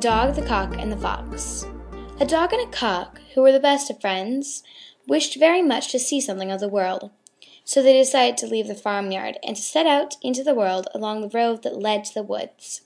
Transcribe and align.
Dog, 0.00 0.34
the 0.34 0.40
Cock, 0.40 0.78
and 0.78 0.90
the 0.90 0.96
Fox 0.96 1.66
A 2.20 2.24
dog 2.24 2.54
and 2.54 2.66
a 2.66 2.70
cock, 2.74 3.20
who 3.34 3.42
were 3.42 3.52
the 3.52 3.60
best 3.60 3.90
of 3.90 4.00
friends, 4.00 4.62
wished 5.06 5.38
very 5.38 5.60
much 5.60 5.92
to 5.92 5.98
see 5.98 6.22
something 6.22 6.50
of 6.50 6.58
the 6.58 6.70
world. 6.70 7.10
So 7.66 7.82
they 7.82 7.92
decided 7.92 8.38
to 8.38 8.46
leave 8.46 8.66
the 8.66 8.74
farmyard, 8.74 9.36
and 9.44 9.56
to 9.56 9.62
set 9.62 9.84
out 9.84 10.16
into 10.22 10.42
the 10.42 10.54
world 10.54 10.88
along 10.94 11.20
the 11.20 11.28
road 11.28 11.62
that 11.64 11.78
led 11.78 12.04
to 12.04 12.14
the 12.14 12.22
woods. 12.22 12.80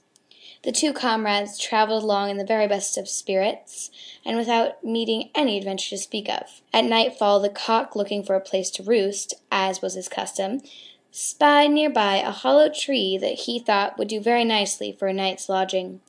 The 0.63 0.73
two 0.73 0.91
comrades 0.91 1.57
travelled 1.57 2.03
along 2.03 2.31
in 2.31 2.37
the 2.37 2.43
very 2.43 2.67
best 2.67 2.97
of 2.97 3.07
spirits, 3.07 3.91
and 4.25 4.35
without 4.35 4.83
meeting 4.83 5.29
any 5.33 5.57
adventure 5.57 5.91
to 5.91 5.97
speak 5.97 6.27
of. 6.27 6.61
At 6.73 6.83
nightfall 6.83 7.39
the 7.39 7.47
cock, 7.47 7.95
looking 7.95 8.23
for 8.23 8.35
a 8.35 8.41
place 8.41 8.69
to 8.71 8.83
roost, 8.83 9.33
as 9.49 9.81
was 9.81 9.93
his 9.93 10.09
custom, 10.09 10.59
spied 11.11 11.71
near 11.71 11.89
by 11.89 12.15
a 12.15 12.31
hollow 12.31 12.67
tree 12.67 13.17
that 13.17 13.39
he 13.45 13.57
thought 13.57 13.97
would 13.97 14.09
do 14.09 14.19
very 14.19 14.43
nicely 14.43 14.91
for 14.91 15.07
a 15.07 15.13
night's 15.13 15.47
lodging. 15.47 16.01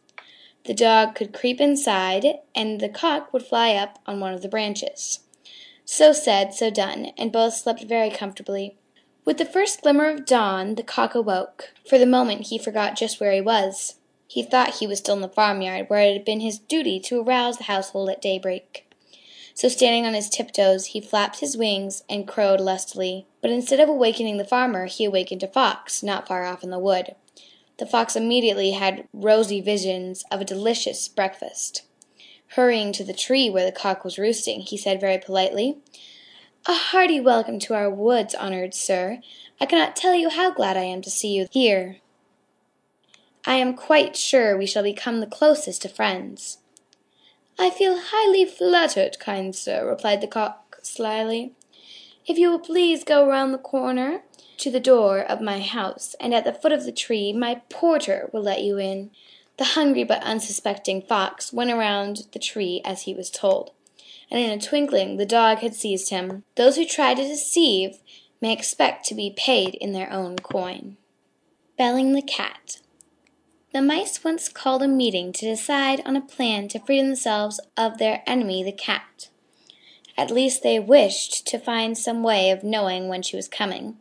The 0.67 0.75
dog 0.75 1.15
could 1.15 1.33
creep 1.33 1.61
inside, 1.61 2.27
and 2.55 2.81
the 2.81 2.89
cock 2.89 3.33
would 3.33 3.45
fly 3.45 3.75
up 3.75 4.01
on 4.05 4.19
one 4.19 4.35
of 4.35 4.43
the 4.43 4.49
branches. 4.49 5.21
So 5.85 6.13
said, 6.13 6.53
so 6.55 6.71
done, 6.71 7.13
and 7.17 7.31
both 7.31 7.55
slept 7.55 7.85
very 7.85 8.11
comfortably. 8.11 8.77
With 9.25 9.39
the 9.39 9.45
first 9.45 9.83
glimmer 9.83 10.11
of 10.11 10.27
dawn 10.27 10.75
the 10.75 10.83
cock 10.83 11.15
awoke. 11.15 11.73
For 11.89 11.99
the 11.99 12.07
moment 12.07 12.49
he 12.49 12.59
forgot 12.59 12.97
just 12.97 13.21
where 13.21 13.33
he 13.33 13.41
was. 13.41 13.97
He 14.27 14.43
thought 14.43 14.77
he 14.77 14.89
was 14.89 14.99
still 14.99 15.15
in 15.15 15.21
the 15.21 15.29
farmyard, 15.29 15.89
where 15.89 16.01
it 16.01 16.15
had 16.15 16.25
been 16.25 16.41
his 16.41 16.59
duty 16.59 16.99
to 17.01 17.21
arouse 17.21 17.59
the 17.59 17.65
household 17.65 18.11
at 18.11 18.21
daybreak. 18.21 18.93
So 19.55 19.69
standing 19.69 20.05
on 20.05 20.15
his 20.15 20.29
tiptoes, 20.29 20.87
he 20.87 21.01
flapped 21.01 21.39
his 21.39 21.57
wings 21.57 22.03
and 22.11 22.27
crowed 22.27 22.61
lustily. 22.61 23.27
But 23.41 23.53
instead 23.53 23.79
of 23.79 23.89
awakening 23.89 24.37
the 24.37 24.45
farmer, 24.45 24.87
he 24.87 25.05
awakened 25.05 25.45
a 25.45 25.49
fox, 25.49 26.03
not 26.03 26.27
far 26.27 26.45
off 26.45 26.65
in 26.65 26.71
the 26.71 26.79
wood. 26.79 27.15
The 27.79 27.87
fox 27.87 28.17
immediately 28.17 28.71
had 28.71 29.07
rosy 29.13 29.61
visions 29.61 30.25
of 30.31 30.41
a 30.41 30.47
delicious 30.47 31.09
breakfast. 31.09 31.83
Hurrying 32.55 32.91
to 32.93 33.05
the 33.05 33.13
tree 33.13 33.51
where 33.51 33.67
the 33.67 33.73
cock 33.73 34.03
was 34.03 34.19
roosting, 34.19 34.61
he 34.61 34.79
said 34.79 34.99
very 34.99 35.19
politely, 35.19 35.77
"A 36.67 36.73
hearty 36.73 37.21
welcome 37.21 37.59
to 37.59 37.75
our 37.75 37.91
woods, 37.91 38.35
honored 38.35 38.75
sir. 38.75 39.21
I 39.61 39.67
cannot 39.67 39.95
tell 39.95 40.15
you 40.15 40.31
how 40.31 40.53
glad 40.53 40.79
I 40.79 40.85
am 40.85 41.03
to 41.03 41.11
see 41.11 41.29
you 41.29 41.49
here. 41.51 41.99
I 43.45 43.57
am 43.57 43.75
quite 43.75 44.17
sure 44.17 44.57
we 44.57 44.67
shall 44.67 44.83
become 44.83 45.21
the 45.21 45.27
closest 45.27 45.85
of 45.85 45.93
friends." 45.93 46.59
"I 47.59 47.69
feel 47.69 47.99
highly 47.99 48.47
flattered, 48.47 49.19
kind 49.19 49.55
sir," 49.55 49.87
replied 49.87 50.23
the 50.23 50.27
Cock 50.27 50.79
slyly. 50.83 51.53
"If 52.27 52.39
you 52.39 52.51
will 52.51 52.59
please 52.59 53.05
go 53.05 53.27
round 53.27 53.53
the 53.53 53.59
corner 53.59 54.25
to 54.59 54.71
the 54.71 54.81
door 54.81 55.21
of 55.21 55.41
my 55.41 55.61
house, 55.61 56.15
and 56.21 56.35
at 56.35 56.45
the 56.45 56.53
foot 56.53 56.73
of 56.73 56.85
the 56.85 56.93
tree 56.93 57.33
my 57.33 57.57
porter 57.69 58.31
will 58.33 58.43
let 58.43 58.63
you 58.63 58.79
in." 58.79 59.11
The 59.57 59.65
hungry 59.65 60.05
but 60.05 60.23
unsuspecting 60.23 61.03
Fox 61.03 61.53
went 61.53 61.71
around 61.71 62.27
the 62.33 62.39
tree 62.39 62.81
as 62.85 63.03
he 63.03 63.15
was 63.15 63.31
told, 63.31 63.73
and 64.31 64.41
in 64.41 64.51
a 64.51 64.61
twinkling 64.61 65.17
the 65.17 65.27
dog 65.27 65.59
had 65.59 65.75
seized 65.75 66.11
him. 66.11 66.45
Those 66.55 66.77
who 66.77 66.85
try 66.85 67.15
to 67.15 67.29
deceive 67.29 67.99
may 68.41 68.53
expect 68.53 69.07
to 69.07 69.15
be 69.15 69.31
paid 69.31 69.75
in 69.75 69.93
their 69.93 70.13
own 70.13 70.37
coin. 70.37 70.97
Belling 71.77 72.13
the 72.13 72.23
Cat 72.23 72.79
the 73.77 73.83
mice 73.83 74.25
once 74.25 74.49
called 74.49 74.83
a 74.83 74.89
meeting 74.89 75.35
to 75.35 75.45
decide 75.45 76.01
on 76.07 76.17
a 76.17 76.21
plan 76.23 76.67
to 76.67 76.79
free 76.79 77.03
themselves 77.03 77.61
of 77.77 77.99
their 77.99 78.23
enemy 78.27 78.63
the 78.63 78.73
cat. 78.73 79.29
At 80.17 80.31
least 80.31 80.63
they 80.63 80.79
wished 80.79 81.47
to 81.49 81.59
find 81.59 81.99
some 81.99 82.23
way 82.23 82.51
of 82.51 82.65
knowing 82.65 83.09
when 83.09 83.21
she 83.21 83.37
was 83.37 83.49
coming, 83.49 83.99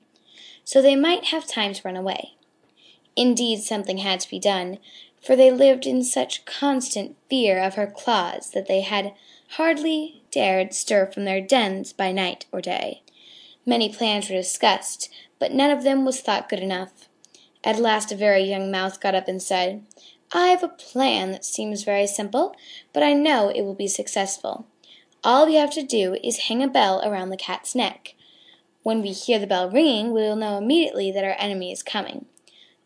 so 0.65 0.81
they 0.81 0.95
might 0.95 1.25
have 1.25 1.47
time 1.47 1.73
to 1.73 1.81
run 1.85 1.95
away. 1.95 2.33
Indeed, 3.15 3.61
something 3.61 3.99
had 3.99 4.19
to 4.19 4.29
be 4.29 4.39
done, 4.39 4.79
for 5.21 5.37
they 5.37 5.51
lived 5.51 5.85
in 5.85 6.03
such 6.03 6.43
constant 6.43 7.15
fear 7.29 7.57
of 7.63 7.75
her 7.75 7.87
claws 7.87 8.49
that 8.51 8.67
they 8.67 8.81
had 8.81 9.13
hardly 9.51 10.21
dared 10.31 10.73
stir 10.73 11.05
from 11.05 11.23
their 11.23 11.39
dens 11.39 11.93
by 11.93 12.11
night 12.11 12.45
or 12.51 12.59
day. 12.59 13.01
Many 13.65 13.87
plans 13.87 14.29
were 14.29 14.35
discussed, 14.35 15.09
but 15.39 15.53
none 15.53 15.71
of 15.71 15.83
them 15.83 16.03
was 16.03 16.19
thought 16.19 16.49
good 16.49 16.59
enough. 16.59 17.07
At 17.63 17.79
last 17.79 18.11
a 18.11 18.15
very 18.15 18.43
young 18.43 18.69
mouse 18.69 18.97
got 18.97 19.15
up 19.15 19.27
and 19.27 19.41
said, 19.41 19.83
"I 20.31 20.47
have 20.47 20.63
a 20.63 20.67
plan 20.67 21.31
that 21.31 21.45
seems 21.45 21.83
very 21.83 22.07
simple, 22.07 22.55
but 22.91 23.03
I 23.03 23.13
know 23.13 23.49
it 23.49 23.61
will 23.61 23.75
be 23.75 23.87
successful. 23.87 24.65
All 25.23 25.45
we 25.45 25.55
have 25.55 25.71
to 25.71 25.83
do 25.83 26.15
is 26.23 26.39
hang 26.39 26.61
a 26.61 26.67
bell 26.67 27.01
around 27.03 27.29
the 27.29 27.37
cat's 27.37 27.73
neck. 27.73 28.14
When 28.85 29.01
we 29.01 29.13
hear 29.13 29.39
the 29.39 29.47
bell 29.47 29.67
ringing 29.67 30.13
we 30.13 30.21
will 30.21 30.35
know 30.35 30.59
immediately 30.59 31.09
that 31.09 31.23
our 31.23 31.35
enemy 31.39 31.71
is 31.71 31.81
coming." 31.81 32.27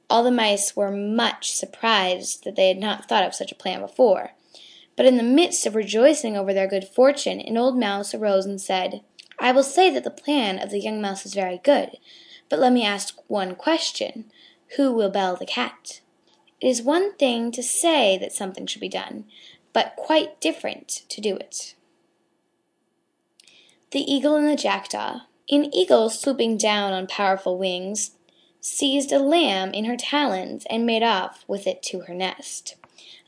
All 0.10 0.24
the 0.24 0.32
mice 0.32 0.74
were 0.74 0.92
much 0.92 1.52
surprised 1.52 2.46
that 2.46 2.56
they 2.56 2.70
had 2.70 2.78
not 2.78 3.10
thought 3.10 3.26
of 3.26 3.36
such 3.36 3.52
a 3.52 3.56
plan 3.56 3.82
before. 3.82 4.34
But 4.96 5.06
in 5.06 5.18
the 5.18 5.24
midst 5.24 5.66
of 5.66 5.76
rejoicing 5.76 6.38
over 6.38 6.54
their 6.54 6.70
good 6.70 6.88
fortune 6.88 7.42
an 7.42 7.58
old 7.58 7.78
mouse 7.78 8.14
arose 8.14 8.46
and 8.46 8.62
said, 8.62 9.04
"I 9.40 9.52
will 9.52 9.62
say 9.62 9.90
that 9.90 10.06
the 10.06 10.10
plan 10.10 10.58
of 10.58 10.70
the 10.70 10.80
young 10.80 11.02
mouse 11.02 11.26
is 11.26 11.34
very 11.34 11.58
good, 11.58 11.98
but 12.48 12.60
let 12.60 12.72
me 12.72 12.86
ask 12.86 13.22
one 13.28 13.56
question. 13.56 14.32
Who 14.78 14.94
will 14.94 15.10
bell 15.10 15.36
the 15.36 15.46
cat? 15.46 16.00
It 16.62 16.68
is 16.68 16.82
one 16.82 17.18
thing 17.18 17.52
to 17.52 17.62
say 17.62 18.18
that 18.20 18.32
something 18.32 18.68
should 18.68 18.80
be 18.80 18.88
done, 18.88 19.26
but 19.74 19.98
quite 19.98 20.40
different 20.40 21.04
to 21.10 21.20
do 21.20 21.36
it. 21.36 21.76
The 23.92 24.10
Eagle 24.10 24.38
and 24.38 24.48
the 24.48 24.56
Jackdaw 24.56 25.24
An 25.52 25.74
eagle 25.74 26.12
swooping 26.12 26.58
down 26.58 26.94
on 26.94 27.08
powerful 27.08 27.58
wings 27.58 28.12
seized 28.62 29.12
a 29.12 29.18
lamb 29.18 29.74
in 29.74 29.86
her 29.86 29.98
talons 29.98 30.64
and 30.70 30.86
made 30.86 31.02
off 31.02 31.44
with 31.48 31.66
it 31.66 31.82
to 31.84 32.02
her 32.02 32.14
nest. 32.14 32.76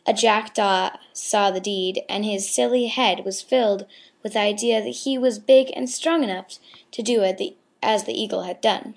A 0.06 0.14
jackdaw 0.14 0.98
saw 1.14 1.50
the 1.50 1.60
deed, 1.60 2.04
and 2.08 2.24
his 2.24 2.48
silly 2.48 2.88
head 2.88 3.26
was 3.26 3.42
filled 3.42 3.88
with 4.22 4.34
the 4.34 4.40
idea 4.40 4.84
that 4.84 4.90
he 4.90 5.18
was 5.18 5.40
big 5.40 5.72
and 5.76 5.90
strong 5.90 6.24
enough 6.24 6.60
to 6.92 7.02
do 7.02 7.24
as 7.82 8.04
the 8.04 8.22
eagle 8.22 8.44
had 8.44 8.62
done. 8.62 8.94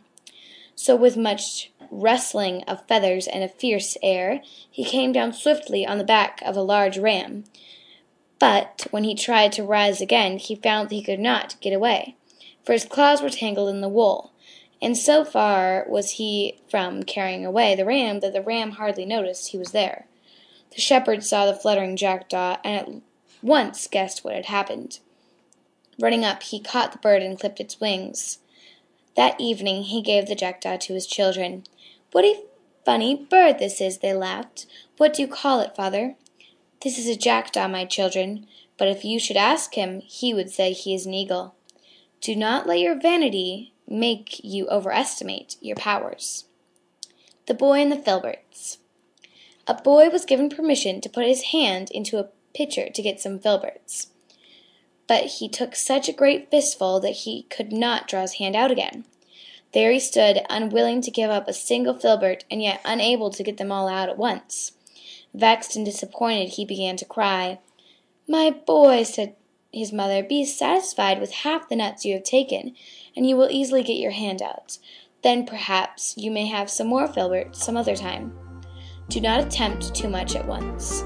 So 0.76 0.94
with 0.94 1.16
much 1.16 1.70
rustling 1.90 2.62
of 2.64 2.86
feathers 2.86 3.26
and 3.26 3.42
a 3.42 3.48
fierce 3.48 3.96
air, 4.02 4.42
he 4.70 4.84
came 4.84 5.12
down 5.12 5.32
swiftly 5.32 5.86
on 5.86 5.96
the 5.96 6.04
back 6.04 6.42
of 6.42 6.56
a 6.58 6.62
large 6.62 6.98
ram. 6.98 7.44
But 8.38 8.86
when 8.90 9.04
he 9.04 9.14
tried 9.14 9.52
to 9.52 9.62
rise 9.62 10.02
again 10.02 10.36
he 10.36 10.56
found 10.56 10.90
that 10.90 10.94
he 10.94 11.02
could 11.02 11.20
not 11.20 11.56
get 11.62 11.72
away, 11.72 12.16
for 12.64 12.72
his 12.72 12.84
claws 12.84 13.22
were 13.22 13.30
tangled 13.30 13.68
in 13.68 13.80
the 13.80 13.88
wool, 13.88 14.32
and 14.80 14.96
so 14.96 15.24
far 15.24 15.86
was 15.88 16.12
he 16.12 16.58
from 16.68 17.02
carrying 17.02 17.44
away 17.46 17.74
the 17.74 17.84
ram 17.84 18.20
that 18.20 18.32
the 18.32 18.42
ram 18.42 18.72
hardly 18.72 19.04
noticed 19.04 19.48
he 19.48 19.58
was 19.58 19.72
there. 19.72 20.06
The 20.74 20.80
shepherd 20.80 21.22
saw 21.22 21.46
the 21.46 21.54
fluttering 21.54 21.96
jackdaw, 21.96 22.56
and 22.64 22.76
at 22.76 23.02
once 23.42 23.86
guessed 23.86 24.24
what 24.24 24.34
had 24.34 24.46
happened. 24.46 24.98
Running 26.00 26.24
up, 26.24 26.42
he 26.42 26.58
caught 26.58 26.92
the 26.92 26.98
bird 26.98 27.22
and 27.22 27.38
clipped 27.38 27.60
its 27.60 27.80
wings. 27.80 28.38
That 29.14 29.40
evening 29.40 29.84
he 29.84 30.02
gave 30.02 30.26
the 30.26 30.34
jackdaw 30.34 30.78
to 30.78 30.94
his 30.94 31.06
children. 31.06 31.64
"What 32.10 32.24
a 32.24 32.42
funny 32.84 33.14
bird 33.14 33.58
this 33.58 33.80
is!" 33.80 33.98
they 33.98 34.12
laughed. 34.12 34.66
"What 34.96 35.14
do 35.14 35.22
you 35.22 35.28
call 35.28 35.60
it, 35.60 35.76
father?" 35.76 36.16
"This 36.80 36.98
is 36.98 37.06
a 37.06 37.14
jackdaw, 37.14 37.68
my 37.68 37.84
children, 37.84 38.48
but 38.76 38.88
if 38.88 39.04
you 39.04 39.20
should 39.20 39.36
ask 39.36 39.74
him, 39.74 40.00
he 40.00 40.34
would 40.34 40.50
say 40.50 40.72
he 40.72 40.94
is 40.94 41.06
an 41.06 41.14
eagle. 41.14 41.54
Do 42.24 42.34
not 42.34 42.66
let 42.66 42.78
your 42.78 42.98
vanity 42.98 43.74
make 43.86 44.42
you 44.42 44.66
overestimate 44.68 45.56
your 45.60 45.76
powers." 45.76 46.46
The 47.44 47.52
Boy 47.52 47.82
and 47.82 47.92
the 47.92 47.96
Filberts 47.96 48.78
A 49.66 49.74
boy 49.74 50.08
was 50.08 50.24
given 50.24 50.48
permission 50.48 51.02
to 51.02 51.10
put 51.10 51.26
his 51.26 51.52
hand 51.52 51.90
into 51.90 52.18
a 52.18 52.30
pitcher 52.54 52.88
to 52.88 53.02
get 53.02 53.20
some 53.20 53.38
filberts 53.38 54.06
but 55.06 55.24
he 55.24 55.50
took 55.50 55.76
such 55.76 56.08
a 56.08 56.14
great 56.14 56.50
fistful 56.50 56.98
that 57.00 57.10
he 57.10 57.42
could 57.50 57.74
not 57.74 58.08
draw 58.08 58.22
his 58.22 58.34
hand 58.34 58.56
out 58.56 58.70
again. 58.70 59.04
There 59.72 59.92
he 59.92 60.00
stood, 60.00 60.46
unwilling 60.48 61.02
to 61.02 61.10
give 61.10 61.30
up 61.30 61.46
a 61.46 61.52
single 61.52 61.92
filbert, 61.92 62.44
and 62.50 62.62
yet 62.62 62.80
unable 62.86 63.28
to 63.28 63.42
get 63.42 63.58
them 63.58 63.70
all 63.70 63.86
out 63.86 64.08
at 64.08 64.16
once. 64.16 64.72
Vexed 65.34 65.76
and 65.76 65.84
disappointed, 65.84 66.54
he 66.54 66.64
began 66.64 66.96
to 66.96 67.04
cry. 67.04 67.58
"My 68.26 68.48
boy," 68.50 69.02
said 69.02 69.36
his 69.74 69.92
mother, 69.92 70.22
"be 70.22 70.44
satisfied 70.44 71.20
with 71.20 71.32
half 71.32 71.68
the 71.68 71.76
nuts 71.76 72.04
you 72.04 72.14
have 72.14 72.24
taken, 72.24 72.74
and 73.16 73.28
you 73.28 73.36
will 73.36 73.50
easily 73.50 73.82
get 73.82 73.96
your 73.96 74.12
hand 74.12 74.42
out. 74.42 74.78
Then, 75.22 75.46
perhaps, 75.46 76.14
you 76.16 76.30
may 76.30 76.46
have 76.46 76.70
some 76.70 76.86
more 76.86 77.08
filberts 77.08 77.56
some 77.56 77.76
other 77.76 77.96
time. 77.96 78.32
Do 79.08 79.20
not 79.20 79.40
attempt 79.40 79.94
too 79.94 80.08
much 80.08 80.36
at 80.36 80.46
once." 80.46 81.02